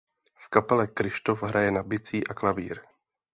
V 0.35 0.45
kapele 0.49 0.87
Kryštof 0.89 1.43
hraje 1.45 1.71
na 1.71 1.83
bicí 1.83 2.27
a 2.27 2.33
klavír. 2.33 2.81